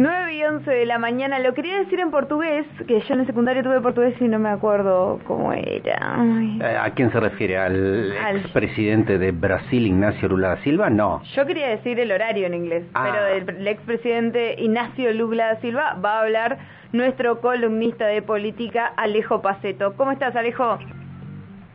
9 0.00 0.32
y 0.32 0.44
11 0.44 0.70
de 0.70 0.86
la 0.86 0.96
mañana. 0.98 1.40
Lo 1.40 1.54
quería 1.54 1.76
decir 1.78 1.98
en 1.98 2.12
portugués, 2.12 2.64
que 2.86 3.00
yo 3.00 3.14
en 3.14 3.20
el 3.20 3.26
secundario 3.26 3.64
tuve 3.64 3.80
portugués 3.80 4.14
y 4.20 4.28
no 4.28 4.38
me 4.38 4.48
acuerdo 4.48 5.18
cómo 5.26 5.52
era. 5.52 5.98
Ay. 6.20 6.60
Eh, 6.62 6.76
¿A 6.80 6.88
quién 6.90 7.10
se 7.10 7.18
refiere? 7.18 7.58
¿Al, 7.58 8.12
Al- 8.24 8.36
expresidente 8.36 9.18
de 9.18 9.32
Brasil, 9.32 9.86
Ignacio 9.86 10.28
Lula 10.28 10.50
da 10.50 10.56
Silva? 10.62 10.88
No. 10.88 11.20
Yo 11.34 11.44
quería 11.46 11.66
decir 11.70 11.98
el 11.98 12.12
horario 12.12 12.46
en 12.46 12.54
inglés, 12.54 12.84
Ah. 12.94 13.08
pero 13.10 13.24
del 13.46 13.56
el 13.60 13.66
expresidente 13.66 14.54
Ignacio 14.62 15.12
Lula 15.12 15.54
da 15.54 15.60
Silva 15.60 15.94
va 15.94 16.18
a 16.18 16.20
hablar 16.22 16.58
nuestro 16.92 17.40
columnista 17.40 18.06
de 18.06 18.22
política, 18.22 18.92
Alejo 18.96 19.42
Paceto. 19.42 19.94
¿Cómo 19.96 20.12
estás, 20.12 20.36
Alejo? 20.36 20.78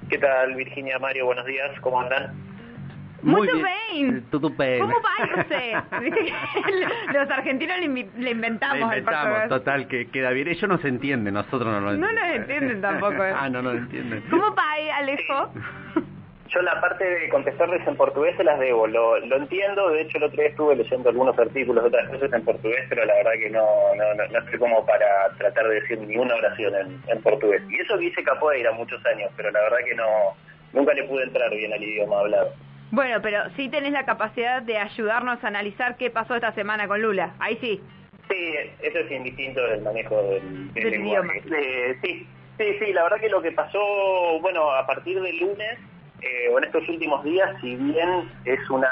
¿Qué 0.10 0.18
tal, 0.18 0.56
Virginia, 0.56 0.98
Mario? 0.98 1.26
Buenos 1.26 1.46
días, 1.46 1.72
¿cómo 1.82 2.00
andan? 2.00 2.32
Muy 3.24 3.48
bien. 3.48 3.66
bien. 3.92 4.26
Tudo 4.32 4.50
bem. 4.50 4.80
¿Cómo 4.80 4.96
va 5.02 5.42
usted? 5.42 5.74
Los 7.14 7.30
argentinos 7.30 7.78
le, 7.80 7.88
le 8.18 8.30
inventamos, 8.32 8.78
Le 8.90 8.96
el 8.96 9.00
inventamos, 9.00 9.28
portugués. 9.40 9.50
total, 9.50 9.88
que 9.88 10.08
queda 10.10 10.30
bien. 10.32 10.48
Ellos 10.48 10.70
no 10.70 10.78
se 10.80 10.88
entienden, 10.90 11.34
nosotros 11.34 11.66
no 11.66 11.80
lo 11.80 11.94
No 11.94 12.10
entendemos. 12.10 12.14
nos 12.28 12.36
entienden 12.36 12.82
tampoco, 12.82 13.24
¿eh? 13.24 13.34
ah, 13.40 13.50
no 13.50 13.62
nos 13.62 13.76
entienden. 13.76 14.24
¿Cómo 14.30 14.54
va, 14.56 14.80
eh, 14.80 14.92
Alejo? 14.92 15.52
Yo 16.50 16.62
la 16.62 16.80
parte 16.80 17.04
de 17.04 17.30
contestarles 17.30 17.88
en 17.88 17.96
portugués 17.96 18.36
se 18.38 18.44
las 18.44 18.60
debo, 18.60 18.86
lo, 18.86 19.18
lo 19.26 19.38
entiendo, 19.38 19.90
de 19.90 20.02
hecho 20.02 20.20
el 20.20 20.26
otro 20.26 20.38
día 20.40 20.50
estuve 20.52 20.76
leyendo 20.76 21.10
algunos 21.10 21.40
artículos 21.40 21.84
de 21.84 21.88
otras 21.88 22.08
cosas 22.10 22.32
en 22.32 22.46
portugués, 22.46 22.86
pero 22.90 23.04
la 23.06 23.14
verdad 23.16 23.32
que 23.40 23.50
no, 23.50 23.66
no, 23.98 24.14
no, 24.14 24.28
no 24.32 24.38
estoy 24.40 24.60
como 24.60 24.86
para 24.86 25.30
tratar 25.40 25.68
de 25.68 25.82
decir 25.82 25.98
ni 26.02 26.16
una 26.16 26.36
oración 26.36 26.76
en, 26.76 27.02
en 27.08 27.22
portugués. 27.24 27.64
Y 27.72 27.80
eso 27.80 27.98
que 27.98 28.06
hice 28.06 28.24
capoeira 28.24 28.72
muchos 28.72 29.04
años, 29.08 29.32
pero 29.36 29.50
la 29.50 29.62
verdad 29.62 29.78
que 29.90 29.96
no 29.96 30.06
nunca 30.74 30.94
le 30.94 31.04
pude 31.06 31.24
entrar 31.24 31.50
bien 31.50 31.74
al 31.74 31.82
idioma 31.82 32.20
hablado. 32.20 32.54
Bueno, 32.94 33.24
pero 33.24 33.40
sí 33.56 33.70
tenés 33.70 33.92
la 33.92 34.06
capacidad 34.06 34.62
de 34.62 34.78
ayudarnos 34.78 35.44
a 35.44 35.48
analizar 35.48 35.98
qué 35.98 36.12
pasó 36.12 36.36
esta 36.36 36.54
semana 36.54 36.88
con 36.88 37.02
Lula. 37.02 37.34
Ahí 37.40 37.58
sí. 37.60 37.82
Sí, 38.30 38.54
eso 38.84 39.00
es 39.00 39.12
indistinto 39.12 39.66
del 39.66 39.82
manejo 39.82 40.16
del, 40.22 40.72
del 40.76 40.84
Del 40.84 40.92
lenguaje. 40.92 41.42
Eh, 41.58 41.98
sí, 42.04 42.28
sí, 42.60 42.66
sí, 42.78 42.94
la 42.94 43.02
verdad 43.02 43.20
que 43.20 43.30
lo 43.30 43.42
que 43.42 43.52
pasó, 43.52 43.80
bueno, 44.42 44.70
a 44.70 44.86
partir 44.86 45.20
del 45.20 45.40
lunes, 45.40 45.80
eh, 46.22 46.50
o 46.52 46.60
en 46.60 46.66
estos 46.66 46.88
últimos 46.88 47.24
días, 47.24 47.50
si 47.62 47.76
bien 47.78 48.30
es 48.46 48.70
una 48.70 48.92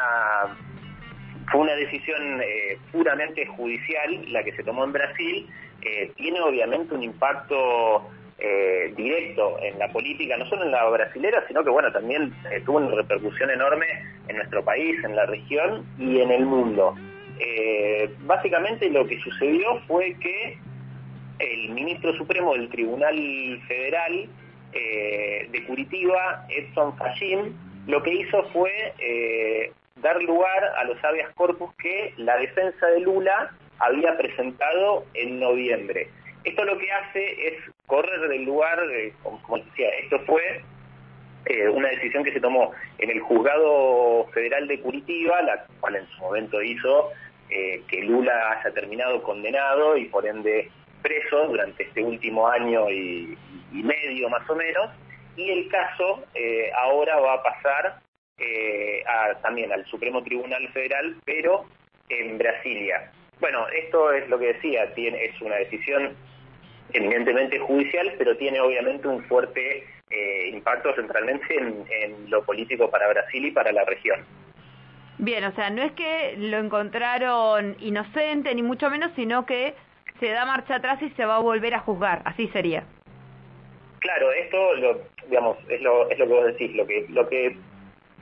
fue 1.51 1.61
una 1.61 1.73
decisión 1.73 2.41
eh, 2.41 2.79
puramente 2.91 3.45
judicial 3.45 4.33
la 4.33 4.43
que 4.43 4.53
se 4.53 4.63
tomó 4.63 4.83
en 4.83 4.93
Brasil, 4.93 5.47
eh, 5.83 6.11
tiene 6.15 6.41
obviamente 6.41 6.95
un 6.95 7.03
impacto 7.03 8.09
eh, 8.41 8.93
directo 8.97 9.57
en 9.61 9.77
la 9.77 9.91
política, 9.91 10.35
no 10.37 10.45
solo 10.47 10.63
en 10.63 10.71
la 10.71 10.89
brasilera, 10.89 11.45
sino 11.47 11.63
que 11.63 11.69
bueno, 11.69 11.91
también 11.91 12.33
eh, 12.51 12.61
tuvo 12.65 12.77
una 12.77 12.95
repercusión 12.95 13.51
enorme 13.51 13.85
en 14.27 14.37
nuestro 14.37 14.63
país, 14.63 15.01
en 15.03 15.15
la 15.15 15.25
región 15.25 15.85
y 15.99 16.19
en 16.21 16.31
el 16.31 16.45
mundo. 16.45 16.95
Eh, 17.39 18.09
básicamente 18.21 18.89
lo 18.89 19.07
que 19.07 19.19
sucedió 19.19 19.79
fue 19.87 20.15
que 20.19 20.57
el 21.39 21.69
ministro 21.69 22.13
supremo 22.17 22.53
del 22.53 22.69
Tribunal 22.69 23.15
Federal 23.67 24.29
eh, 24.73 25.47
de 25.51 25.63
Curitiba, 25.65 26.45
Edson 26.49 26.95
Fajim, 26.97 27.53
lo 27.87 28.01
que 28.03 28.13
hizo 28.13 28.43
fue 28.53 28.71
eh, 28.99 29.71
dar 29.97 30.21
lugar 30.21 30.63
a 30.77 30.83
los 30.85 31.03
habeas 31.03 31.33
corpus 31.33 31.73
que 31.75 32.13
la 32.17 32.37
defensa 32.37 32.87
de 32.87 33.01
Lula 33.01 33.51
había 33.79 34.15
presentado 34.17 35.05
en 35.15 35.39
noviembre. 35.39 36.09
Esto 36.43 36.65
lo 36.65 36.77
que 36.77 36.91
hace 36.91 37.47
es 37.47 37.53
correr 37.85 38.19
del 38.27 38.43
lugar, 38.43 38.79
eh, 38.91 39.13
como, 39.21 39.41
como 39.43 39.63
decía, 39.63 39.89
esto 40.01 40.19
fue 40.25 40.61
eh, 41.45 41.69
una 41.69 41.89
decisión 41.89 42.23
que 42.23 42.33
se 42.33 42.39
tomó 42.39 42.71
en 42.97 43.11
el 43.11 43.19
juzgado 43.19 44.27
federal 44.33 44.67
de 44.67 44.79
Curitiba, 44.79 45.41
la 45.43 45.65
cual 45.79 45.97
en 45.97 46.07
su 46.07 46.21
momento 46.21 46.61
hizo 46.61 47.11
eh, 47.49 47.83
que 47.87 48.01
Lula 48.03 48.51
haya 48.51 48.73
terminado 48.73 49.21
condenado 49.21 49.97
y 49.97 50.05
por 50.05 50.25
ende 50.25 50.71
preso 51.01 51.47
durante 51.47 51.83
este 51.83 52.01
último 52.03 52.47
año 52.47 52.89
y, 52.89 53.37
medio 53.71 54.29
más 54.29 54.47
o 54.49 54.55
menos, 54.55 54.89
y 55.35 55.49
el 55.49 55.67
caso 55.69 56.23
ahora 56.77 57.19
va 57.19 57.35
a 57.35 57.43
pasar 57.43 57.99
también 59.41 59.71
al 59.71 59.85
Supremo 59.85 60.21
Tribunal 60.23 60.67
Federal, 60.73 61.15
pero 61.25 61.65
en 62.09 62.37
Brasilia. 62.37 63.11
Bueno, 63.41 63.67
esto 63.69 64.13
es 64.13 64.29
lo 64.29 64.37
que 64.37 64.53
decía, 64.53 64.93
tiene, 64.93 65.25
es 65.25 65.41
una 65.41 65.55
decisión 65.55 66.15
eminentemente 66.93 67.57
judicial, 67.57 68.13
pero 68.17 68.37
tiene 68.37 68.61
obviamente 68.61 69.07
un 69.07 69.23
fuerte 69.23 69.83
eh, 70.11 70.49
impacto 70.53 70.93
centralmente 70.93 71.57
en, 71.57 71.85
en 71.89 72.29
lo 72.29 72.43
político 72.43 72.89
para 72.91 73.09
Brasil 73.09 73.43
y 73.43 73.51
para 73.51 73.71
la 73.71 73.83
región. 73.83 74.23
Bien, 75.17 75.43
o 75.43 75.51
sea, 75.53 75.71
no 75.71 75.81
es 75.81 75.91
que 75.93 76.35
lo 76.37 76.57
encontraron 76.57 77.75
inocente 77.79 78.53
ni 78.53 78.61
mucho 78.61 78.91
menos, 78.91 79.11
sino 79.15 79.45
que 79.47 79.73
se 80.19 80.29
da 80.29 80.45
marcha 80.45 80.75
atrás 80.75 81.01
y 81.01 81.09
se 81.11 81.25
va 81.25 81.37
a 81.37 81.39
volver 81.39 81.73
a 81.73 81.79
juzgar. 81.79 82.21
Así 82.25 82.47
sería. 82.49 82.83
Claro, 83.99 84.31
esto, 84.33 84.73
lo, 84.75 85.01
digamos, 85.27 85.57
es 85.67 85.81
lo, 85.81 86.09
es 86.11 86.19
lo 86.19 86.27
que 86.27 86.33
vos 86.33 86.45
decís, 86.45 86.75
lo 86.75 86.85
que, 86.85 87.05
lo 87.09 87.27
que 87.27 87.57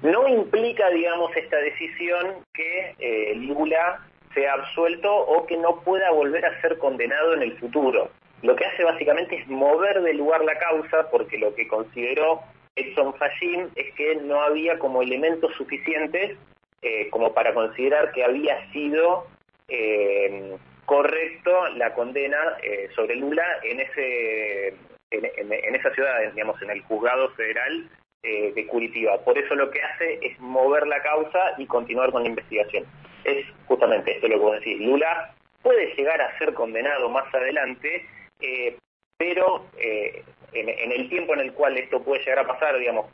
no 0.01 0.27
implica, 0.29 0.89
digamos, 0.89 1.35
esta 1.35 1.57
decisión 1.57 2.35
que 2.53 2.95
eh, 2.99 3.35
Lula 3.35 3.99
sea 4.33 4.53
absuelto 4.53 5.13
o 5.13 5.45
que 5.45 5.57
no 5.57 5.81
pueda 5.81 6.11
volver 6.11 6.45
a 6.45 6.61
ser 6.61 6.77
condenado 6.77 7.33
en 7.33 7.41
el 7.41 7.57
futuro. 7.57 8.09
Lo 8.41 8.55
que 8.55 8.65
hace 8.65 8.83
básicamente 8.83 9.35
es 9.35 9.47
mover 9.47 10.01
de 10.01 10.13
lugar 10.13 10.43
la 10.43 10.57
causa 10.57 11.09
porque 11.11 11.37
lo 11.37 11.53
que 11.55 11.67
consideró 11.67 12.41
Edson 12.75 13.13
Fajim 13.15 13.69
es 13.75 13.93
que 13.95 14.15
no 14.15 14.41
había 14.41 14.79
como 14.79 15.01
elementos 15.01 15.53
suficientes 15.55 16.37
eh, 16.81 17.09
como 17.09 17.33
para 17.33 17.53
considerar 17.53 18.11
que 18.13 18.23
había 18.23 18.71
sido 18.71 19.27
eh, 19.67 20.55
correcto 20.85 21.67
la 21.75 21.93
condena 21.93 22.57
eh, 22.63 22.89
sobre 22.95 23.15
Lula 23.15 23.45
en 23.63 23.79
ese 23.81 24.75
en, 25.11 25.75
esa 25.75 25.93
ciudad, 25.93 26.19
digamos, 26.33 26.61
en 26.61 26.69
el 26.69 26.81
juzgado 26.83 27.29
federal 27.31 27.89
eh, 28.23 28.51
de 28.53 28.67
Curitiba. 28.67 29.17
Por 29.23 29.37
eso 29.37 29.55
lo 29.55 29.71
que 29.71 29.81
hace 29.81 30.19
es 30.21 30.39
mover 30.39 30.87
la 30.87 31.01
causa 31.01 31.39
y 31.57 31.65
continuar 31.65 32.11
con 32.11 32.23
la 32.23 32.29
investigación. 32.29 32.85
Es 33.23 33.45
justamente 33.67 34.11
esto 34.15 34.27
lo 34.27 34.35
que 34.35 34.41
vos 34.45 34.59
decís. 34.59 34.79
Lula 34.79 35.33
puede 35.61 35.93
llegar 35.95 36.21
a 36.21 36.37
ser 36.37 36.53
condenado 36.53 37.09
más 37.09 37.33
adelante, 37.33 38.05
eh, 38.39 38.77
pero 39.17 39.65
eh, 39.77 40.23
en, 40.53 40.91
el 40.91 41.09
tiempo 41.09 41.33
en 41.33 41.41
el 41.41 41.53
cual 41.53 41.77
esto 41.77 42.01
puede 42.01 42.21
llegar 42.23 42.39
a 42.39 42.47
pasar, 42.47 42.77
digamos, 42.79 43.07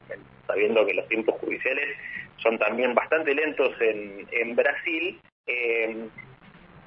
sabiendo 0.48 0.86
que 0.86 0.94
los 0.94 1.08
tiempos 1.08 1.36
judiciales 1.42 1.98
son 2.38 2.58
también 2.60 2.94
bastante 2.94 3.34
lentos 3.34 3.74
en, 3.82 4.28
en 4.32 4.56
Brasil, 4.56 5.20
eh, 5.48 6.08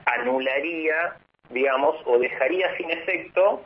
anularía, 0.06 1.16
digamos, 1.50 1.96
o 2.04 2.18
dejaría 2.18 2.74
sin 2.76 2.90
efecto 2.90 3.62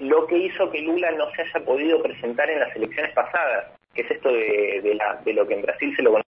lo 0.00 0.26
que 0.28 0.38
hizo 0.38 0.70
que 0.70 0.80
Lula 0.80 1.10
no 1.12 1.28
se 1.32 1.42
haya 1.42 1.60
podido 1.64 2.00
presentar 2.02 2.48
en 2.48 2.60
las 2.60 2.74
elecciones 2.76 3.12
pasadas, 3.12 3.66
que 3.94 4.02
es 4.02 4.10
esto 4.10 4.32
de, 4.32 4.80
de 4.82 4.94
la- 4.94 5.16
de 5.24 5.32
lo 5.34 5.46
que 5.46 5.54
en 5.54 5.62
Brasil 5.62 5.92
se 5.96 6.02
lo 6.02 6.12
conoce 6.12 6.29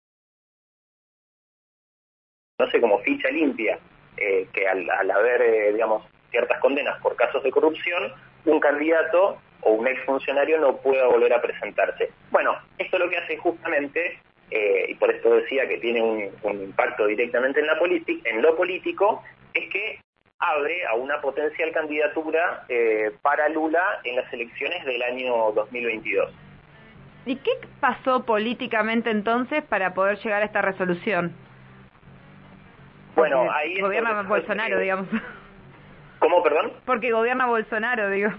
como 2.82 3.00
ficha 3.00 3.30
limpia, 3.30 3.78
eh, 4.18 4.48
que 4.52 4.68
al, 4.68 5.12
haber, 5.12 5.42
eh, 5.44 5.74
digamos, 5.74 6.04
ciertas 6.32 6.60
condenas 6.60 7.00
por 7.02 7.16
casos 7.16 7.44
de 7.44 7.52
corrupción, 7.52 8.12
un 8.46 8.60
candidato 8.60 9.38
o 9.62 9.74
un 9.74 9.88
exfuncionario 9.88 10.60
no 10.60 10.78
pueda 10.78 11.06
volver 11.06 11.34
a 11.34 11.42
presentarse. 11.42 12.10
Bueno, 12.32 12.58
esto 12.80 12.98
lo 12.98 13.10
que 13.12 13.18
hace 13.18 13.38
justamente, 13.38 14.20
eh, 14.50 14.88
y 14.90 14.96
por 14.96 15.12
esto 15.12 15.36
decía 15.36 15.68
que 15.68 15.78
tiene 15.78 16.02
un, 16.02 16.64
impacto 16.64 17.06
directamente 17.06 17.60
en, 17.60 17.68
la 17.68 17.78
en 18.24 18.42
lo 18.42 18.58
político, 18.58 19.24
es 19.54 19.70
que 19.70 20.00
abre 20.40 20.84
a 20.88 20.96
una 20.96 21.22
potencial 21.22 21.72
candidatura 21.72 22.66
para 23.22 23.50
Lula 23.50 24.00
en 24.04 24.16
las 24.16 24.32
elecciones 24.34 24.84
del 24.86 25.02
año 25.04 25.52
2022. 25.52 26.32
¿Y 27.26 27.36
qué 27.38 27.52
pasó 27.80 28.24
políticamente 28.24 29.12
entonces 29.12 29.64
para 29.64 29.94
poder 29.94 30.18
llegar 30.20 30.42
a 30.42 30.46
esta 30.46 30.62
resolución? 30.62 31.36
Bueno, 33.18 33.38
Porque 33.46 33.54
ahí 33.56 33.82
Gobierna 33.82 34.22
Bolsonaro, 34.22 34.78
eh, 34.78 34.84
digamos. 34.84 35.08
¿Cómo, 36.20 36.44
perdón? 36.44 36.72
Porque 36.86 37.12
gobierna 37.12 37.48
Bolsonaro, 37.48 38.10
digo. 38.12 38.30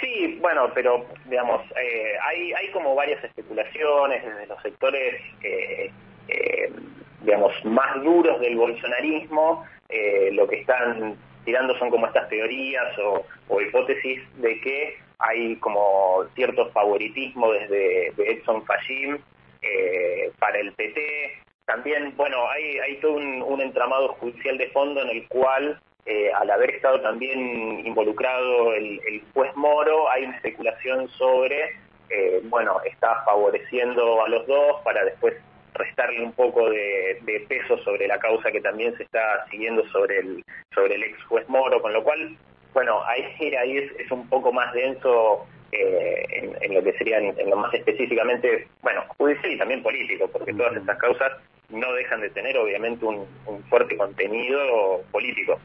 Sí, 0.00 0.38
bueno, 0.40 0.70
pero 0.74 1.06
digamos, 1.26 1.62
eh, 1.72 2.14
hay, 2.22 2.52
hay 2.54 2.68
como 2.70 2.94
varias 2.94 3.22
especulaciones 3.22 4.24
desde 4.24 4.46
los 4.46 4.60
sectores, 4.62 5.20
eh, 5.42 5.90
eh, 6.28 6.72
digamos, 7.20 7.52
más 7.64 8.02
duros 8.02 8.40
del 8.40 8.56
bolsonarismo, 8.56 9.66
eh, 9.90 10.30
lo 10.32 10.48
que 10.48 10.60
están 10.60 11.16
tirando 11.44 11.76
son 11.78 11.90
como 11.90 12.06
estas 12.06 12.28
teorías 12.30 12.98
o, 12.98 13.24
o 13.48 13.60
hipótesis 13.60 14.22
de 14.40 14.60
que 14.60 14.98
hay 15.18 15.56
como 15.56 16.24
cierto 16.34 16.70
favoritismo 16.70 17.52
desde 17.52 18.12
de 18.16 18.30
Edson 18.32 18.64
Fajim 18.64 19.18
eh, 19.62 20.30
para 20.38 20.58
el 20.58 20.72
PT. 20.72 21.45
También, 21.66 22.16
bueno, 22.16 22.48
hay, 22.48 22.78
hay 22.78 22.96
todo 23.00 23.12
un, 23.12 23.42
un 23.42 23.60
entramado 23.60 24.08
judicial 24.14 24.56
de 24.56 24.70
fondo 24.70 25.02
en 25.02 25.10
el 25.10 25.28
cual 25.28 25.80
eh, 26.06 26.30
al 26.32 26.48
haber 26.48 26.70
estado 26.70 27.00
también 27.00 27.84
involucrado 27.84 28.72
el, 28.74 29.00
el 29.08 29.22
juez 29.34 29.50
Moro, 29.56 30.08
hay 30.08 30.24
una 30.24 30.36
especulación 30.36 31.08
sobre, 31.08 31.74
eh, 32.10 32.40
bueno, 32.44 32.80
está 32.84 33.24
favoreciendo 33.24 34.24
a 34.24 34.28
los 34.28 34.46
dos 34.46 34.80
para 34.84 35.04
después 35.04 35.34
restarle 35.74 36.22
un 36.22 36.32
poco 36.32 36.70
de, 36.70 37.44
peso 37.48 37.76
sobre 37.78 38.06
la 38.06 38.20
causa 38.20 38.52
que 38.52 38.60
también 38.60 38.96
se 38.96 39.02
está 39.02 39.46
siguiendo 39.50 39.84
sobre 39.88 40.18
el 40.18 40.44
sobre 40.72 40.94
el 40.94 41.02
ex 41.02 41.22
juez 41.24 41.48
Moro, 41.48 41.82
con 41.82 41.92
lo 41.92 42.04
cual, 42.04 42.36
bueno, 42.72 43.02
ahí, 43.04 43.24
ahí 43.56 43.78
es, 43.78 44.10
un 44.12 44.28
poco 44.28 44.52
más 44.52 44.72
denso 44.74 45.44
eh, 45.72 46.54
en, 46.60 46.72
lo 46.72 46.84
que 46.84 46.92
serían, 46.98 47.34
en 47.36 47.50
lo 47.50 47.56
más 47.56 47.74
específicamente, 47.74 48.68
bueno, 48.80 49.02
judicial 49.18 49.52
y 49.52 49.58
también 49.58 49.82
político, 49.82 50.28
porque 50.28 50.54
todas 50.54 50.76
estas 50.76 50.98
causas 50.98 51.32
no 51.70 51.92
dejan 51.92 52.20
de 52.20 52.30
tener 52.30 52.56
obviamente 52.56 53.04
un, 53.04 53.26
fuerte 53.68 53.96
contenido 53.96 55.02
político. 55.10 55.58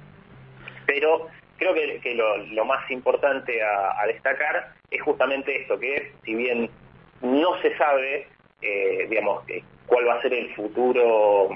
Pero 0.86 1.28
creo 1.58 1.74
que, 1.74 2.16
lo, 2.16 2.66
más 2.66 2.90
importante 2.90 3.62
a, 3.62 4.06
destacar 4.08 4.74
es 4.90 5.02
justamente 5.02 5.62
esto, 5.62 5.80
que 5.80 6.12
si 6.24 6.36
bien 6.36 6.70
no 7.22 7.62
se 7.62 7.78
sabe, 7.78 8.28
eh, 8.62 9.08
digamos, 9.10 9.44
cuál 9.86 10.08
va 10.08 10.16
a 10.16 10.22
ser 10.22 10.34
el 10.34 10.54
futuro 10.56 11.50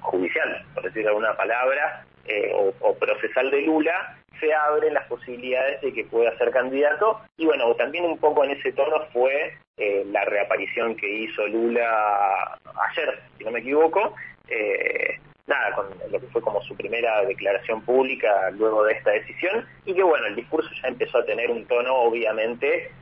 judicial, 0.00 0.64
por 0.74 0.84
decir 0.84 1.06
alguna 1.06 1.36
palabra, 1.36 2.04
eh, 2.26 2.52
o, 2.54 2.94
procesal 2.94 3.50
de 3.50 3.62
Lula, 3.62 4.16
se 4.38 4.52
abren 4.54 4.94
las 4.94 5.06
posibilidades 5.06 5.80
de 5.80 5.92
que 5.92 6.04
pueda 6.04 6.36
ser 6.38 6.50
candidato. 6.50 7.20
Y 7.36 7.46
bueno, 7.46 7.74
también 7.74 8.04
un 8.04 8.18
poco 8.18 8.44
en 8.44 8.52
ese 8.52 8.72
tono 8.72 9.04
fue 9.12 9.56
eh, 9.76 10.04
la 10.06 10.24
reaparición 10.24 10.94
que 10.96 11.08
hizo 11.08 11.46
Lula 11.46 12.58
ayer, 12.90 13.20
si 13.36 13.44
no 13.44 13.50
me 13.50 13.60
equivoco. 13.60 14.14
Eh, 14.48 15.18
nada, 15.46 15.74
con 15.74 15.86
lo 16.10 16.20
que 16.20 16.26
fue 16.28 16.40
como 16.40 16.62
su 16.62 16.76
primera 16.76 17.24
declaración 17.24 17.82
pública 17.82 18.50
luego 18.52 18.84
de 18.84 18.92
esta 18.92 19.10
decisión, 19.10 19.66
y 19.84 19.94
que 19.94 20.02
bueno, 20.02 20.26
el 20.26 20.36
discurso 20.36 20.70
ya 20.82 20.88
empezó 20.88 21.18
a 21.18 21.24
tener 21.24 21.50
un 21.50 21.66
tono 21.66 21.94
obviamente 21.96 22.92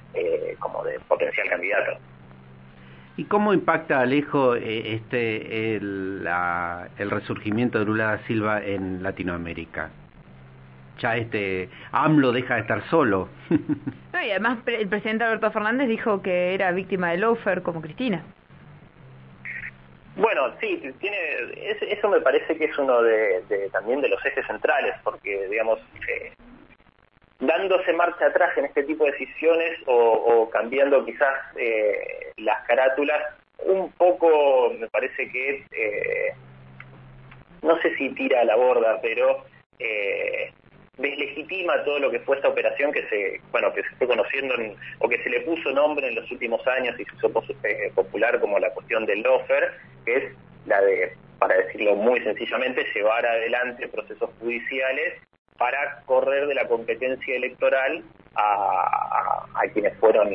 como 0.58 0.82
de 0.82 0.98
potencial 1.00 1.48
candidato. 1.48 1.98
¿Y 3.18 3.24
cómo 3.24 3.52
impacta, 3.52 3.98
Alejo, 3.98 4.54
eh, 4.54 4.94
este 4.94 5.74
el, 5.74 6.24
el 6.98 7.10
resurgimiento 7.10 7.80
de 7.80 7.84
Lula 7.84 8.04
da 8.12 8.26
Silva 8.28 8.64
en 8.64 9.02
Latinoamérica? 9.02 9.90
Ya 11.00 11.16
este 11.16 11.68
AMLO 11.90 12.30
deja 12.30 12.54
de 12.54 12.60
estar 12.60 12.88
solo. 12.88 13.28
no, 13.50 14.22
y 14.24 14.30
además 14.30 14.58
el 14.66 14.86
presidente 14.86 15.24
Alberto 15.24 15.50
Fernández 15.50 15.88
dijo 15.88 16.22
que 16.22 16.54
era 16.54 16.70
víctima 16.70 17.10
de 17.10 17.18
loafer 17.18 17.62
como 17.62 17.82
Cristina. 17.82 18.22
Bueno, 20.14 20.52
sí, 20.60 20.80
tiene, 21.00 21.16
eso 21.90 22.08
me 22.08 22.20
parece 22.20 22.56
que 22.56 22.66
es 22.66 22.78
uno 22.78 23.02
de, 23.02 23.42
también 23.72 24.00
de 24.00 24.10
los 24.10 24.24
ejes 24.24 24.46
centrales, 24.46 24.94
porque 25.02 25.48
digamos, 25.48 25.80
eh, 26.08 26.32
dándose 27.40 27.92
marcha 27.92 28.26
atrás 28.26 28.56
en 28.56 28.66
este 28.66 28.82
tipo 28.84 29.04
de 29.04 29.12
decisiones 29.12 29.78
o, 29.86 30.48
cambiando 30.50 31.04
quizás 31.04 31.34
eh, 31.56 32.32
las 32.38 32.66
carátulas, 32.66 33.22
un 33.64 33.90
poco 33.92 34.72
me 34.78 34.88
parece 34.88 35.28
que, 35.30 35.64
eh, 35.72 36.34
no 37.62 37.80
sé 37.80 37.94
si 37.96 38.10
tira 38.10 38.40
a 38.40 38.44
la 38.44 38.56
borda, 38.56 39.00
pero 39.00 39.44
eh, 39.78 40.52
deslegitima 40.96 41.84
todo 41.84 42.00
lo 42.00 42.10
que 42.10 42.20
fue 42.20 42.36
esta 42.36 42.48
operación 42.48 42.92
que 42.92 43.06
se, 43.08 43.40
bueno, 43.52 43.72
que 43.72 43.82
se 43.82 43.94
fue 43.96 44.08
conociendo 44.08 44.54
o 44.98 45.08
que 45.08 45.22
se 45.22 45.30
le 45.30 45.40
puso 45.42 45.70
nombre 45.70 46.08
en 46.08 46.16
los 46.16 46.30
últimos 46.30 46.66
años 46.66 46.98
y 46.98 47.04
se 47.04 47.16
hizo 47.16 47.32
popular 47.94 48.40
como 48.40 48.58
la 48.58 48.70
cuestión 48.70 49.06
del 49.06 49.22
lofer, 49.22 49.72
que 50.04 50.16
es 50.16 50.24
la 50.66 50.80
de, 50.80 51.12
para 51.38 51.56
decirlo 51.56 51.94
muy 51.94 52.20
sencillamente, 52.20 52.84
llevar 52.94 53.24
adelante 53.24 53.86
procesos 53.88 54.30
judiciales 54.40 55.20
para 55.58 56.02
correr 56.06 56.46
de 56.46 56.54
la 56.54 56.66
competencia 56.68 57.36
electoral 57.36 58.02
a, 58.36 59.44
quienes 59.74 59.94
fueron 59.98 60.28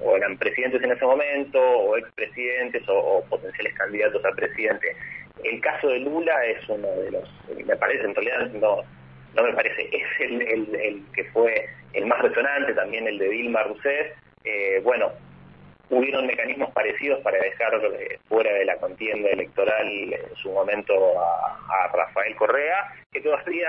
o, 0.00 0.16
eran 0.16 0.38
presidentes 0.38 0.82
en 0.82 0.92
ese 0.92 1.04
momento 1.04 1.60
o 1.60 1.96
expresidentes 1.96 2.88
o, 2.88 2.96
o 2.96 3.24
potenciales 3.24 3.74
candidatos 3.74 4.24
a 4.24 4.30
presidente. 4.30 4.96
El 5.44 5.60
caso 5.60 5.88
de 5.88 5.98
Lula 5.98 6.32
es 6.46 6.68
uno 6.68 6.88
de 6.88 7.10
los, 7.10 7.28
me 7.66 7.76
parece, 7.76 8.04
en 8.04 8.14
realidad 8.14 8.50
no, 8.52 8.82
no 9.34 9.42
me 9.42 9.52
parece, 9.52 9.82
es 9.92 10.20
el, 10.20 10.42
el, 10.74 11.02
que 11.12 11.24
fue 11.24 11.68
el 11.92 12.06
más 12.06 12.20
resonante, 12.22 12.72
también 12.74 13.06
el 13.06 13.18
de 13.18 13.28
Dilma 13.28 13.64
Rousseff. 13.64 14.06
Eh, 14.44 14.80
bueno, 14.82 15.12
hubieron 15.90 16.26
mecanismos 16.26 16.70
parecidos 16.72 17.20
para 17.20 17.38
dejar 17.38 17.80
fuera 18.28 18.52
de 18.52 18.64
la 18.64 18.76
contienda 18.76 19.30
electoral 19.30 19.86
en 20.12 20.36
su 20.36 20.50
momento 20.50 20.94
a, 21.20 21.88
Rafael 21.92 22.36
Correa, 22.36 22.92
que 23.12 23.20
todavía, 23.20 23.68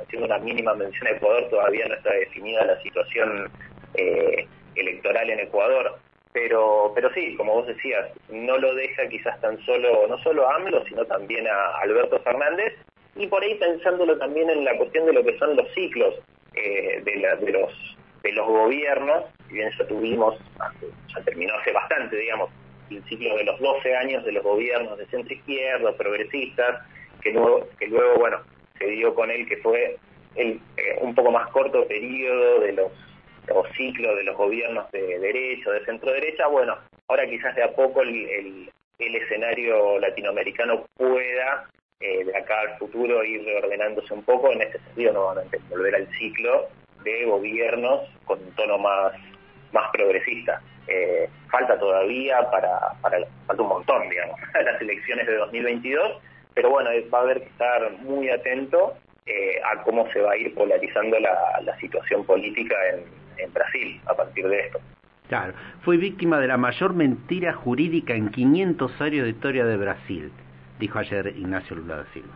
haciendo 0.00 0.26
una 0.26 0.38
mínima 0.38 0.74
mención 0.74 1.06
a 1.06 1.10
Ecuador, 1.10 1.48
todavía 1.50 1.86
no 1.86 1.94
está 1.94 2.12
definida 2.12 2.64
la 2.64 2.80
situación 2.82 3.50
eh, 3.94 4.46
electoral 4.74 5.30
en 5.30 5.40
Ecuador. 5.40 5.98
Pero, 6.32 6.92
pero 6.94 7.12
sí, 7.12 7.34
como 7.36 7.54
vos 7.54 7.66
decías, 7.66 8.08
no 8.28 8.56
lo 8.56 8.74
deja 8.74 9.08
quizás 9.08 9.40
tan 9.40 9.58
solo, 9.64 10.06
no 10.06 10.16
solo 10.18 10.48
a 10.48 10.56
AMLO, 10.56 10.84
sino 10.86 11.04
también 11.04 11.46
a 11.46 11.78
Alberto 11.80 12.20
Fernández, 12.20 12.74
y 13.16 13.26
por 13.26 13.42
ahí 13.42 13.54
pensándolo 13.56 14.16
también 14.18 14.48
en 14.48 14.64
la 14.64 14.76
cuestión 14.76 15.06
de 15.06 15.12
lo 15.12 15.24
que 15.24 15.36
son 15.38 15.56
los 15.56 15.68
ciclos 15.74 16.14
eh, 16.54 17.02
de, 17.04 17.44
de 17.44 17.52
los 17.52 17.72
de 18.22 18.32
los 18.32 18.46
gobiernos, 18.46 19.24
si 19.50 19.56
bien 19.56 19.70
ya 19.76 19.86
tuvimos, 19.86 20.36
ya 21.14 21.22
terminó 21.24 21.54
hace 21.56 21.72
bastante, 21.72 22.16
digamos, 22.16 22.50
el 22.90 23.02
ciclo 23.04 23.36
de 23.36 23.44
los 23.44 23.60
12 23.60 23.96
años 23.96 24.24
de 24.24 24.32
los 24.32 24.44
gobiernos 24.44 24.96
de 24.96 25.06
centro 25.06 25.34
izquierda, 25.34 25.92
progresistas, 25.96 26.86
que 27.20 27.32
luego, 27.32 27.68
que 27.78 27.88
luego 27.88 28.18
bueno, 28.18 28.38
se 28.78 28.86
dio 28.86 29.14
con 29.14 29.30
él 29.30 29.46
que 29.46 29.56
fue 29.58 29.98
el, 30.36 30.60
eh, 30.76 30.98
un 31.00 31.14
poco 31.14 31.30
más 31.30 31.48
corto 31.50 31.86
periodo 31.86 32.60
de 32.60 32.72
los, 32.72 32.92
ciclos 33.76 34.16
de 34.16 34.24
los 34.24 34.36
gobiernos 34.36 34.90
de 34.92 35.18
derecha, 35.18 35.70
de 35.70 35.84
centro 35.84 36.12
derecha, 36.12 36.46
bueno, 36.46 36.76
ahora 37.08 37.26
quizás 37.26 37.54
de 37.56 37.64
a 37.64 37.72
poco 37.72 38.02
el, 38.02 38.70
el, 38.98 39.16
escenario 39.16 39.98
latinoamericano 39.98 40.86
pueda 40.96 41.68
eh, 41.98 42.24
de 42.24 42.36
acá 42.36 42.60
al 42.60 42.78
futuro 42.78 43.24
ir 43.24 43.44
reordenándose 43.44 44.14
un 44.14 44.22
poco 44.22 44.52
en 44.52 44.62
este 44.62 44.78
sentido 44.78 45.12
nuevamente, 45.14 45.58
volver 45.68 45.96
al 45.96 46.08
ciclo 46.18 46.68
de 47.02 47.24
gobiernos 47.24 48.02
con 48.24 48.38
un 48.38 48.54
tono 48.54 48.78
más, 48.78 49.12
más 49.72 49.90
progresista. 49.92 50.60
Eh, 50.86 51.28
falta 51.50 51.78
todavía 51.78 52.38
para, 52.50 52.78
para, 53.00 53.18
falta 53.46 53.62
un 53.62 53.68
montón, 53.68 54.08
digamos, 54.08 54.38
las 54.64 54.80
elecciones 54.80 55.26
de 55.26 55.36
2022, 55.36 56.20
pero 56.54 56.70
bueno, 56.70 56.90
va 57.12 57.18
a 57.18 57.22
haber 57.22 57.40
que 57.40 57.48
estar 57.48 57.92
muy 58.02 58.28
atento 58.30 58.94
eh, 59.26 59.60
a 59.64 59.82
cómo 59.82 60.10
se 60.12 60.20
va 60.20 60.32
a 60.32 60.36
ir 60.36 60.54
polarizando 60.54 61.18
la, 61.20 61.60
la 61.62 61.76
situación 61.78 62.24
política 62.24 62.74
en, 62.92 63.04
en 63.44 63.52
Brasil 63.52 64.00
a 64.06 64.14
partir 64.14 64.48
de 64.48 64.60
esto. 64.60 64.80
Claro, 65.28 65.54
fue 65.82 65.96
víctima 65.96 66.40
de 66.40 66.48
la 66.48 66.56
mayor 66.56 66.92
mentira 66.92 67.52
jurídica 67.52 68.14
en 68.14 68.30
500 68.30 69.00
años 69.00 69.24
de 69.24 69.30
historia 69.30 69.64
de 69.64 69.76
Brasil, 69.76 70.32
dijo 70.80 70.98
ayer 70.98 71.28
Ignacio 71.28 71.76
Lula 71.76 71.98
da 71.98 72.06
Silva. 72.12 72.34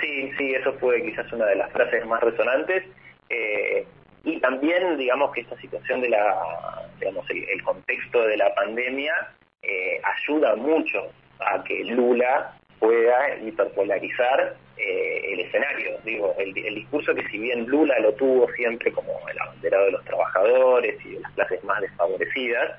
Sí, 0.00 0.32
sí, 0.36 0.52
eso 0.52 0.72
fue 0.80 1.00
quizás 1.02 1.32
una 1.32 1.46
de 1.46 1.54
las 1.54 1.70
frases 1.70 2.04
más 2.06 2.20
resonantes 2.20 2.82
eh, 3.28 3.86
y 4.24 4.38
también, 4.38 4.96
digamos 4.98 5.32
que 5.32 5.40
esta 5.40 5.56
situación 5.60 6.00
de 6.00 6.10
la, 6.10 6.88
digamos, 6.98 7.28
el, 7.30 7.62
contexto 7.62 8.24
de 8.26 8.36
la 8.36 8.54
pandemia 8.54 9.14
eh, 9.62 10.00
ayuda 10.04 10.54
mucho 10.56 11.10
a 11.40 11.62
que 11.64 11.84
Lula 11.84 12.56
pueda 12.78 13.36
hiperpolarizar 13.44 14.56
eh, 14.76 15.32
el 15.32 15.40
escenario. 15.40 15.98
Digo, 16.04 16.34
el, 16.38 16.54
discurso 16.54 17.14
que 17.14 17.26
si 17.28 17.38
bien 17.38 17.66
Lula 17.66 17.98
lo 17.98 18.12
tuvo 18.14 18.48
siempre 18.52 18.92
como 18.92 19.12
el 19.28 19.40
abanderado 19.40 19.86
de 19.86 19.92
los 19.92 20.04
trabajadores 20.04 21.04
y 21.04 21.14
de 21.14 21.20
las 21.20 21.32
clases 21.32 21.64
más 21.64 21.80
desfavorecidas, 21.80 22.78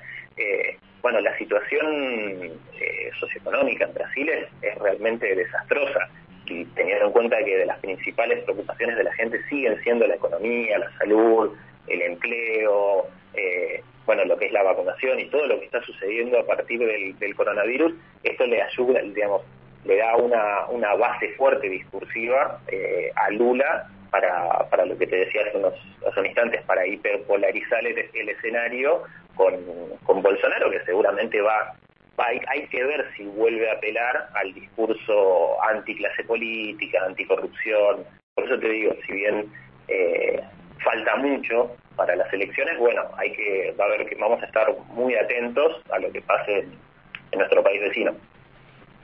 bueno, 1.02 1.20
la 1.20 1.36
situación 1.36 2.58
socioeconómica 3.20 3.84
en 3.84 3.94
Brasil 3.94 4.30
es 4.62 4.78
realmente 4.78 5.34
desastrosa 5.34 6.08
y 6.46 6.64
teniendo 6.66 7.06
en 7.06 7.12
cuenta 7.12 7.36
que 7.44 7.56
de 7.56 7.66
las 7.66 7.78
principales 7.78 8.42
preocupaciones 8.44 8.96
de 8.96 9.04
la 9.04 9.12
gente 9.14 9.42
siguen 9.48 9.80
siendo 9.82 10.06
la 10.06 10.14
economía, 10.14 10.78
la 10.78 10.90
salud, 10.98 11.56
el 11.86 12.02
empleo, 12.02 13.06
eh, 13.34 13.82
bueno, 14.06 14.24
lo 14.24 14.36
que 14.36 14.46
es 14.46 14.52
la 14.52 14.62
vacunación 14.62 15.18
y 15.20 15.26
todo 15.26 15.46
lo 15.46 15.58
que 15.58 15.66
está 15.66 15.82
sucediendo 15.82 16.38
a 16.38 16.46
partir 16.46 16.78
del, 16.80 17.34
coronavirus, 17.34 17.94
esto 18.22 18.46
le 18.46 18.62
ayuda, 18.62 19.00
digamos, 19.02 19.42
le 19.84 19.96
da 19.96 20.16
una, 20.16 20.66
una 20.66 20.94
base 20.94 21.30
fuerte 21.34 21.68
discursiva 21.68 22.60
eh, 22.68 23.10
a 23.16 23.30
Lula 23.30 23.88
para, 24.10 24.68
para 24.70 24.86
lo 24.86 24.96
que 24.96 25.06
te 25.06 25.16
decía 25.16 25.42
hace 25.42 25.56
unos, 25.56 25.74
hace 26.06 26.26
instantes, 26.26 26.62
para 26.62 26.86
hiperpolarizar 26.86 27.86
el, 27.86 27.98
el 28.12 28.28
escenario 28.28 29.02
con, 29.34 29.54
con 30.04 30.22
Bolsonaro, 30.22 30.70
que 30.70 30.80
seguramente 30.84 31.40
va 31.40 31.74
hay, 32.18 32.40
hay, 32.48 32.66
que 32.68 32.84
ver 32.84 33.06
si 33.16 33.24
vuelve 33.24 33.70
a 33.70 33.74
apelar 33.74 34.28
al 34.34 34.52
discurso 34.54 35.62
anticlase 35.62 36.24
política, 36.24 37.04
anticorrupción. 37.06 38.04
Por 38.34 38.44
eso 38.44 38.58
te 38.58 38.68
digo, 38.68 38.94
si 39.06 39.12
bien 39.12 39.52
eh, 39.88 40.40
falta 40.82 41.16
mucho 41.16 41.76
para 41.96 42.16
las 42.16 42.32
elecciones, 42.32 42.78
bueno, 42.78 43.02
hay 43.16 43.32
que, 43.32 43.74
va 43.78 43.84
a 43.86 43.88
ver 43.88 44.06
que 44.06 44.14
vamos 44.16 44.42
a 44.42 44.46
estar 44.46 44.74
muy 44.88 45.14
atentos 45.14 45.80
a 45.90 45.98
lo 45.98 46.10
que 46.12 46.20
pase 46.22 46.60
en, 46.60 47.38
nuestro 47.38 47.62
país 47.62 47.80
vecino. 47.80 48.12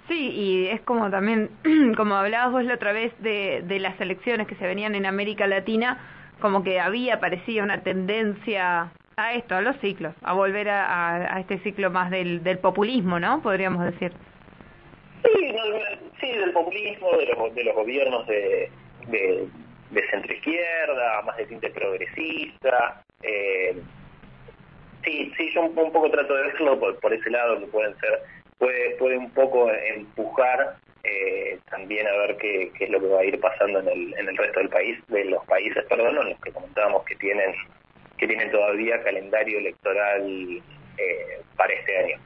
Sí, 0.08 0.30
y 0.30 0.66
es 0.68 0.80
como 0.82 1.10
también, 1.10 1.50
como 1.96 2.14
hablabas 2.14 2.52
vos 2.52 2.64
la 2.64 2.74
otra 2.74 2.92
vez 2.92 3.12
de, 3.20 3.62
de 3.64 3.80
las 3.80 4.00
elecciones 4.00 4.46
que 4.46 4.54
se 4.56 4.66
venían 4.66 4.94
en 4.94 5.06
América 5.06 5.46
Latina, 5.46 5.98
como 6.40 6.62
que 6.62 6.80
había, 6.80 7.20
parecía 7.20 7.62
una 7.62 7.82
tendencia 7.82 8.92
a 9.20 9.34
esto, 9.34 9.54
a 9.54 9.60
los 9.60 9.76
ciclos, 9.78 10.14
a 10.22 10.32
volver 10.32 10.68
a, 10.68 11.34
a, 11.36 11.40
este 11.40 11.58
ciclo 11.58 11.90
más 11.90 12.10
del, 12.10 12.42
del 12.42 12.58
populismo, 12.58 13.20
¿no? 13.20 13.42
Podríamos 13.42 13.84
decir. 13.84 14.12
Sí, 15.22 15.54
sí 16.20 16.32
del 16.32 16.52
populismo, 16.52 17.10
de 17.16 17.26
los, 17.26 17.54
de 17.54 17.64
los 17.64 17.74
gobiernos 17.74 18.26
de, 18.26 18.70
de, 19.08 19.46
de 19.90 20.10
centroizquierda, 20.10 21.22
más 21.22 21.36
de 21.36 21.46
tinte 21.46 21.70
progresista. 21.70 23.04
Eh, 23.22 23.76
sí, 25.04 25.32
sí, 25.36 25.50
yo 25.54 25.62
un, 25.62 25.74
poco 25.74 26.10
trato 26.10 26.34
de 26.34 26.42
verlo 26.44 26.80
por, 27.00 27.12
ese 27.12 27.30
lado, 27.30 27.60
que 27.60 27.66
pueden 27.66 27.94
ser, 27.98 28.20
puede, 28.58 28.96
puede 28.96 29.18
un 29.18 29.30
poco 29.32 29.70
empujar 29.70 30.76
eh, 31.04 31.58
también 31.70 32.06
a 32.06 32.12
ver 32.12 32.36
qué, 32.38 32.72
es 32.78 32.90
lo 32.90 33.00
que 33.00 33.06
va 33.06 33.20
a 33.20 33.24
ir 33.24 33.38
pasando 33.38 33.80
en 33.80 33.88
el, 33.88 34.14
en 34.14 34.28
el 34.28 34.36
resto 34.36 34.60
del 34.60 34.70
país, 34.70 34.98
de 35.08 35.26
los 35.26 35.44
países, 35.44 35.84
perdón, 35.84 36.14
los 36.14 36.40
que 36.40 36.52
comentábamos 36.52 37.04
que 37.04 37.16
tienen 37.16 37.54
que 38.20 38.28
tienen 38.28 38.50
todavía 38.52 39.02
calendario 39.02 39.58
electoral 39.58 40.22
eh, 40.98 41.42
para 41.56 41.72
este 41.72 41.98
año. 41.98 42.16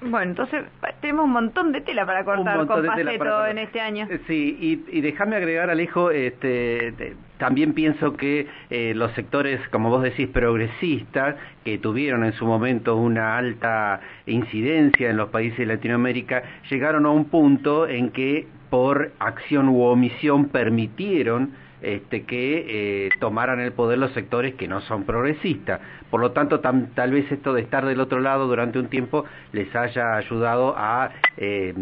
Bueno, 0.00 0.30
entonces 0.30 0.64
tenemos 1.00 1.26
un 1.26 1.32
montón 1.32 1.72
de 1.72 1.80
tela 1.80 2.06
para 2.06 2.24
cortar 2.24 2.66
con 2.66 2.86
Paceto 2.86 3.46
en 3.46 3.58
este 3.58 3.80
año. 3.80 4.06
Eh, 4.08 4.20
sí, 4.26 4.56
y, 4.60 4.96
y 4.96 5.00
déjame 5.00 5.36
agregar, 5.36 5.70
Alejo, 5.70 6.12
este, 6.12 7.16
también 7.36 7.74
pienso 7.74 8.16
que 8.16 8.46
eh, 8.70 8.92
los 8.94 9.12
sectores, 9.12 9.60
como 9.68 9.90
vos 9.90 10.02
decís, 10.02 10.28
progresistas, 10.28 11.36
que 11.64 11.78
tuvieron 11.78 12.24
en 12.24 12.32
su 12.34 12.46
momento 12.46 12.96
una 12.96 13.36
alta 13.36 14.00
incidencia 14.26 15.10
en 15.10 15.16
los 15.16 15.30
países 15.30 15.58
de 15.58 15.66
Latinoamérica, 15.66 16.42
llegaron 16.70 17.04
a 17.04 17.10
un 17.10 17.26
punto 17.26 17.88
en 17.88 18.10
que 18.10 18.46
por 18.70 19.12
acción 19.18 19.68
u 19.68 19.82
omisión 19.82 20.48
permitieron 20.48 21.54
este, 21.82 22.24
que 22.24 23.06
eh, 23.06 23.10
tomaran 23.20 23.60
el 23.60 23.72
poder 23.72 23.98
los 23.98 24.12
sectores 24.12 24.54
que 24.54 24.68
no 24.68 24.80
son 24.82 25.04
progresistas. 25.04 25.80
Por 26.10 26.20
lo 26.20 26.32
tanto, 26.32 26.60
tal 26.60 27.12
vez 27.12 27.30
esto 27.30 27.52
de 27.52 27.62
estar 27.62 27.84
del 27.86 28.00
otro 28.00 28.20
lado 28.20 28.46
durante 28.46 28.78
un 28.78 28.88
tiempo 28.88 29.24
les 29.52 29.74
haya 29.74 30.16
ayudado 30.16 30.74
a 30.76 31.12
eh, 31.36 31.74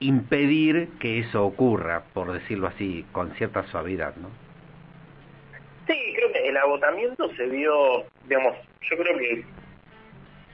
impedir 0.00 0.88
que 0.98 1.20
eso 1.20 1.44
ocurra, 1.44 2.02
por 2.12 2.32
decirlo 2.32 2.66
así, 2.66 3.04
con 3.12 3.32
cierta 3.34 3.62
suavidad, 3.64 4.14
¿no? 4.16 4.28
Sí, 5.86 5.96
creo 6.14 6.32
que 6.32 6.48
el 6.48 6.56
agotamiento 6.56 7.30
se 7.34 7.46
vio, 7.46 8.04
digamos, 8.28 8.54
yo 8.88 8.96
creo 8.96 9.18
que 9.18 9.44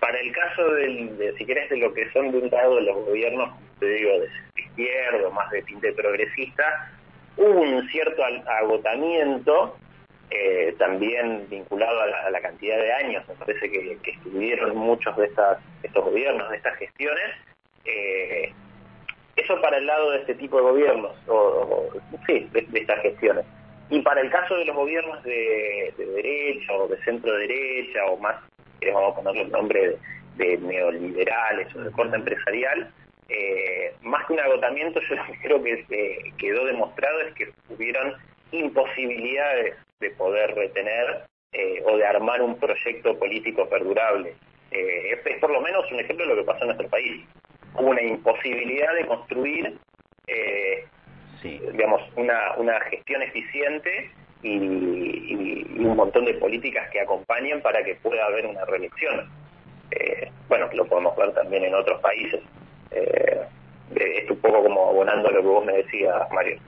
para 0.01 0.19
el 0.21 0.33
caso 0.33 0.71
del, 0.75 1.19
de, 1.19 1.35
si 1.37 1.45
querés, 1.45 1.69
de 1.71 1.79
lo 1.79 1.93
que 1.93 2.11
son 2.13 2.31
de 2.31 2.39
un 2.39 2.51
lado 2.51 2.81
los 2.81 2.97
gobiernos, 3.07 3.51
te 3.79 3.87
digo, 3.87 4.11
de 4.21 4.29
izquierda, 4.63 5.31
más 5.31 5.51
de 5.51 5.63
tinte 5.63 5.93
progresista, 5.93 6.93
hubo 7.37 7.61
un 7.61 7.89
cierto 7.89 8.23
agotamiento, 8.25 9.77
eh, 10.31 10.75
también 10.79 11.47
vinculado 11.49 12.01
a 12.01 12.31
la, 12.31 12.41
cantidad 12.41 12.77
de 12.77 12.93
años, 12.93 13.27
me 13.29 13.35
parece 13.35 13.71
que, 13.71 13.99
estuvieron 14.11 14.77
muchos 14.77 15.17
de 15.17 15.27
estas, 15.27 15.59
estos 15.83 16.05
gobiernos, 16.05 16.51
de 16.51 16.57
estas 16.57 16.77
gestiones. 16.77 17.37
Eh, 17.85 18.53
eso 19.37 19.61
para 19.61 19.77
el 19.77 19.87
lado 19.87 20.11
de 20.11 20.19
este 20.19 20.35
tipo 20.35 20.57
de 20.57 20.63
gobiernos, 20.63 21.13
o, 21.29 21.91
sí, 22.27 22.49
de, 22.53 22.67
estas 22.81 23.01
gestiones. 23.03 23.45
Y 23.91 24.01
para 24.01 24.21
el 24.21 24.31
caso 24.31 24.57
de 24.57 24.65
los 24.65 24.75
gobiernos 24.75 25.23
de, 25.23 25.95
derecha 25.97 26.73
o 26.73 26.89
de 26.89 26.97
centro 27.05 27.33
derecha, 27.37 28.05
o 28.07 28.17
más, 28.17 28.37
a 28.37 29.15
ponerle 29.15 29.43
el 29.43 29.53
nombre 29.53 29.97
de, 30.37 30.59
neoliberales 30.59 31.75
o 31.77 31.81
de 31.81 31.93
corte 31.93 32.17
empresarial, 32.17 32.91
eh, 33.29 33.95
más 34.03 34.25
que 34.27 34.35
un 34.35 34.41
agotamiento, 34.41 35.01
yo 35.09 35.17
creo 35.43 35.63
que 35.63 35.85
eh, 35.91 36.33
quedó 36.39 36.65
demostrado 36.65 37.21
es 37.23 37.35
que 37.35 37.53
hubieron 37.69 38.15
imposibilidades 38.53 39.77
de 40.01 40.11
poder 40.11 40.55
retener 40.55 41.25
eh, 41.53 41.83
o 41.85 41.97
de 41.97 42.07
armar 42.07 42.43
un 42.43 42.59
proyecto 42.59 43.19
político 43.19 43.69
perdurable. 43.69 44.35
Eh, 44.71 45.21
es, 45.25 45.39
por 45.39 45.51
lo 45.51 45.61
menos 45.61 45.91
un 45.91 46.01
ejemplo 46.01 46.27
de 46.27 46.35
lo 46.35 46.41
que 46.41 46.47
pasó 46.47 46.61
en 46.63 46.67
nuestro 46.69 46.89
país. 46.89 47.25
Hubo 47.75 47.91
una 47.91 48.03
imposibilidad 48.03 48.95
de 48.95 49.07
construir, 49.07 49.79
digamos, 51.43 52.03
una, 52.17 52.55
una 52.57 52.81
gestión 52.81 53.23
eficiente 53.23 54.11
y, 54.43 54.57
un 55.79 55.95
montón 55.95 56.25
de 56.25 56.35
políticas 56.35 56.89
que 56.91 57.01
acompañen 57.01 57.61
para 57.61 57.83
que 57.85 57.97
pueda 57.97 58.25
haber 58.25 58.47
una 58.47 58.65
reelección. 58.65 59.31
bueno, 60.49 60.69
lo 60.73 60.87
podemos 60.87 61.15
ver 61.17 61.33
también 61.35 61.65
en 61.65 61.75
otros 61.75 62.01
países. 62.01 62.41
Eh, 62.91 63.43
es 63.95 64.31
un 64.31 64.39
poco 64.39 64.63
como 64.63 64.89
abonando 64.89 65.29
a 65.29 65.33
lo 65.33 65.41
que 65.41 65.47
vos 65.47 65.65
me 65.65 65.73
decías, 65.75 66.15
Mario. 66.33 66.59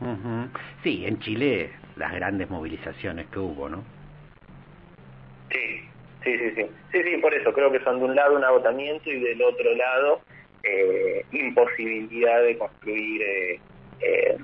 Sí, 0.82 1.04
en 1.04 1.18
Chile 1.20 1.70
las 1.96 2.12
grandes 2.12 2.48
movilizaciones 2.48 3.26
que 3.28 3.38
hubo, 3.38 3.68
¿no? 3.68 3.84
Sí, 5.50 5.88
sí, 6.22 6.38
sí, 6.38 6.50
sí. 6.54 6.70
Sí, 6.92 7.02
sí, 7.02 7.16
por 7.18 7.34
eso 7.34 7.52
creo 7.52 7.70
que 7.72 7.80
son 7.80 7.98
de 7.98 8.04
un 8.04 8.14
lado 8.14 8.36
un 8.36 8.44
agotamiento 8.44 9.10
y 9.10 9.20
del 9.20 9.42
otro 9.42 9.74
lado 9.74 10.20
eh, 10.62 11.24
imposibilidad 11.32 12.42
de 12.42 12.58
construir 12.58 13.22
eh, 13.22 13.60
eh, 14.00 14.36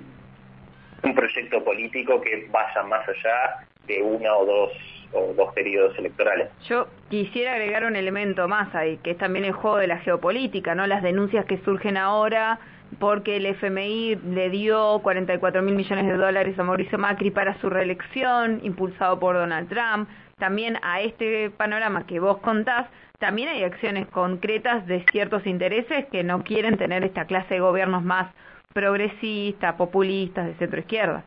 un 1.02 1.14
proyecto 1.14 1.62
político 1.62 2.20
que 2.20 2.46
vaya 2.50 2.82
más 2.84 3.06
allá 3.08 3.66
de 3.86 4.02
una 4.02 4.34
o 4.36 4.46
dos 4.46 4.72
o 5.14 5.32
dos 5.34 5.52
periodos 5.54 5.96
electorales. 5.98 6.48
Yo 6.68 6.88
quisiera 7.08 7.52
agregar 7.52 7.84
un 7.84 7.96
elemento 7.96 8.48
más 8.48 8.74
ahí, 8.74 8.98
que 8.98 9.12
es 9.12 9.18
también 9.18 9.44
el 9.44 9.52
juego 9.52 9.78
de 9.78 9.86
la 9.86 9.98
geopolítica, 9.98 10.74
¿no? 10.74 10.86
Las 10.86 11.02
denuncias 11.02 11.44
que 11.46 11.58
surgen 11.58 11.96
ahora 11.96 12.58
porque 12.98 13.36
el 13.36 13.46
FMI 13.46 14.16
le 14.16 14.50
dio 14.50 15.00
44 15.02 15.62
mil 15.62 15.74
millones 15.74 16.06
de 16.06 16.16
dólares 16.16 16.58
a 16.58 16.62
Mauricio 16.62 16.98
Macri 16.98 17.30
para 17.30 17.58
su 17.60 17.70
reelección, 17.70 18.60
impulsado 18.62 19.18
por 19.18 19.34
Donald 19.34 19.68
Trump. 19.68 20.08
También 20.38 20.78
a 20.82 21.00
este 21.00 21.50
panorama 21.50 22.06
que 22.06 22.20
vos 22.20 22.38
contás, 22.38 22.88
también 23.18 23.48
hay 23.48 23.64
acciones 23.64 24.06
concretas 24.08 24.86
de 24.86 25.04
ciertos 25.10 25.46
intereses 25.46 26.06
que 26.10 26.24
no 26.24 26.42
quieren 26.42 26.76
tener 26.76 27.04
esta 27.04 27.26
clase 27.26 27.54
de 27.54 27.60
gobiernos 27.60 28.02
más 28.02 28.32
progresistas, 28.72 29.74
populistas, 29.76 30.46
de 30.46 30.54
centro 30.54 30.80
izquierda. 30.80 31.24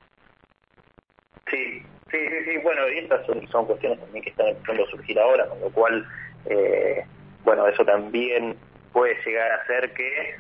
Sí, 1.49 1.81
Sí, 2.11 2.17
sí, 2.17 2.35
sí, 2.45 2.57
bueno, 2.63 2.87
y 2.89 2.99
estas 2.99 3.25
son, 3.25 3.65
cuestiones 3.65 3.99
también 3.99 4.23
que 4.23 4.29
están 4.29 4.47
empezando 4.47 4.83
a 4.83 4.89
surgir 4.89 5.19
ahora, 5.19 5.45
con 5.47 5.59
lo 5.59 5.69
cual, 5.71 6.07
eh, 6.45 7.03
bueno, 7.43 7.67
eso 7.67 7.83
también 7.83 8.55
puede 8.93 9.15
llegar 9.25 9.51
a 9.51 9.65
ser 9.65 9.93
que, 9.93 10.35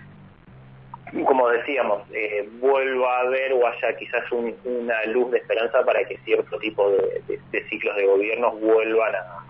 como 1.25 1.49
decíamos, 1.49 2.03
eh, 2.13 2.47
vuelva 2.59 3.17
a 3.17 3.21
haber 3.21 3.51
o 3.53 3.67
haya 3.67 3.97
quizás 3.97 4.23
una 4.31 5.05
luz 5.07 5.31
de 5.31 5.39
esperanza 5.39 5.83
para 5.83 6.05
que 6.05 6.17
cierto 6.19 6.57
tipo 6.59 6.89
de, 6.89 7.63
ciclos 7.69 7.95
de 7.97 8.05
gobiernos 8.05 8.59
vuelvan 8.61 9.15
a, 9.15 9.43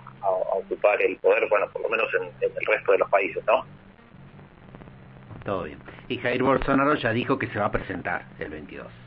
ocupar 0.54 1.00
el 1.02 1.16
poder, 1.18 1.48
bueno, 1.48 1.70
por 1.72 1.84
lo 1.84 1.90
menos 1.90 2.08
en, 2.16 2.24
en 2.24 2.52
el 2.58 2.66
resto 2.66 2.92
de 2.92 2.98
los 2.98 3.10
países, 3.10 3.46
¿no? 3.46 3.64
Todo 5.46 5.64
bien. 5.64 5.78
Y 6.10 6.18
Jair 6.18 6.44
Bolsonaro 6.44 6.96
ya 6.96 7.14
dijo 7.14 7.38
que 7.38 7.48
se 7.48 7.60
va 7.60 7.66
a 7.66 7.72
presentar 7.72 8.26
el 8.40 8.50
22. 8.50 9.07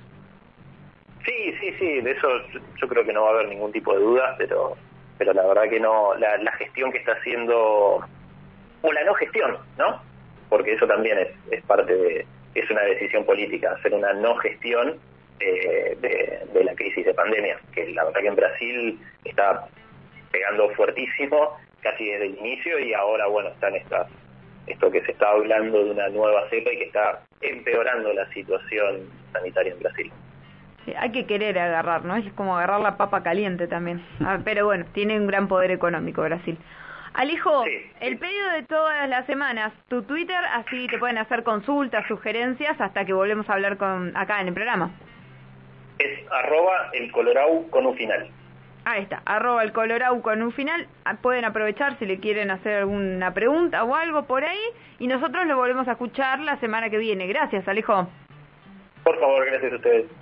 Sí, 1.25 1.55
sí, 1.61 1.75
sí, 1.79 2.01
de 2.01 2.13
eso 2.13 2.29
yo 2.81 2.89
creo 2.89 3.05
que 3.05 3.13
no 3.13 3.23
va 3.23 3.29
a 3.29 3.33
haber 3.35 3.49
ningún 3.49 3.73
tipo 3.73 3.93
de 3.93 4.01
duda, 4.01 4.35
pero 4.39 4.77
pero 5.21 5.35
la 5.35 5.47
verdad 5.47 5.69
que 5.69 5.79
no, 5.79 6.15
la, 6.15 6.53
gestión 6.53 6.91
que 6.91 6.97
está 6.97 7.13
haciendo, 7.13 8.03
o 8.81 8.93
la 8.93 9.05
no 9.05 9.13
gestión, 9.13 9.59
¿no? 9.77 10.01
Porque 10.49 10.73
eso 10.73 10.87
también 10.87 11.19
es, 11.19 11.29
es 11.51 11.63
parte 11.67 11.95
de, 11.95 12.27
es 12.55 12.71
una 12.71 12.81
decisión 12.85 13.27
política, 13.27 13.73
hacer 13.73 13.93
una 13.93 14.15
no 14.15 14.35
gestión 14.37 14.99
eh, 15.41 15.95
de, 16.01 16.65
la 16.65 16.75
crisis 16.75 17.05
de 17.05 17.13
pandemia, 17.13 17.61
que 17.75 17.91
la 17.91 18.05
verdad 18.05 18.21
que 18.23 18.27
en 18.29 18.35
Brasil 18.35 19.01
está 19.27 19.69
pegando 20.33 20.71
fuertísimo 20.71 21.55
casi 21.83 22.07
desde 22.07 22.25
el 22.25 22.39
inicio 22.39 22.79
y 22.79 22.95
ahora, 22.95 23.27
bueno, 23.27 23.51
están 23.51 23.75
estas, 23.75 24.09
esto 24.69 24.91
que 24.91 25.05
se 25.05 25.13
está 25.13 25.33
hablando 25.33 25.85
de 25.85 25.91
una 25.91 26.09
nueva 26.09 26.49
cepa 26.49 26.73
y 26.73 26.79
que 26.79 26.85
está 26.85 27.23
empeorando 27.43 28.11
la 28.15 28.27
situación 28.33 29.03
sanitaria 29.35 29.75
en 29.75 29.81
Brasil 29.81 30.13
hay 30.99 31.13
que 31.13 31.27
querer 31.27 31.59
agarrar, 31.59 32.05
¿no? 32.05 32.17
Es 32.17 32.33
como 32.35 32.57
agarrar 32.57 32.81
la 32.81 32.97
papa 32.97 33.23
caliente 33.23 33.67
también. 33.67 34.05
Ah, 34.25 34.39
pero 34.45 34.67
bueno, 34.67 34.85
tiene 34.93 35.19
un 35.19 35.27
gran 35.27 35.49
poder 35.49 35.71
económico 35.71 36.23
Brasil. 36.23 36.59
Alejo, 37.13 37.65
el 38.01 38.19
pedido 38.19 38.51
de 38.51 38.63
todas 38.63 39.09
las 39.09 39.27
semanas, 39.27 39.73
tu 39.89 40.03
Twitter, 40.03 40.39
así 40.53 40.87
te 40.87 40.97
pueden 40.99 41.19
hacer 41.19 41.43
consultas, 41.43 42.07
sugerencias, 42.07 42.81
hasta 42.81 43.05
que 43.05 43.13
volvemos 43.13 43.51
a 43.51 43.55
hablar 43.55 43.79
con 43.79 44.17
acá 44.17 44.41
en 44.41 44.49
el 44.49 44.55
programa. 44.55 44.93
Es 45.99 46.21
arroba 46.31 46.91
el 46.93 47.11
colorau 47.11 47.69
con 47.71 47.85
un 47.87 47.97
final. 47.97 48.31
Ahí 48.85 49.03
está, 49.03 49.23
arroba 49.27 49.63
el 49.65 49.73
colorau 49.73 50.23
con 50.23 50.41
un 50.41 50.53
final. 50.53 50.87
Ah, 51.05 51.17
pueden 51.21 51.45
aprovechar 51.45 51.99
si 51.99 52.07
le 52.07 52.21
quieren 52.21 52.51
hacer 52.51 52.79
alguna 52.79 53.35
pregunta 53.35 53.83
o 53.85 53.95
algo 53.95 54.25
por 54.25 54.45
ahí. 54.45 54.61
Y 55.01 55.09
nosotros 55.09 55.47
lo 55.47 55.57
volvemos 55.57 55.89
a 55.89 55.93
escuchar 55.93 56.39
la 56.41 56.59
semana 56.61 56.91
que 56.91 56.99
viene. 56.99 57.27
Gracias, 57.27 57.67
Alejo. 57.69 58.09
Por 59.05 59.19
favor, 59.19 59.45
gracias 59.47 59.73
a 59.73 59.77
ustedes. 59.77 60.20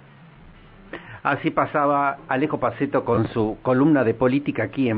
Así 1.22 1.50
pasaba 1.50 2.18
Alejo 2.28 2.58
Paceto 2.58 3.04
con 3.04 3.28
su 3.28 3.58
columna 3.62 4.04
de 4.04 4.14
política 4.14 4.64
aquí 4.64 4.88
en 4.88 4.96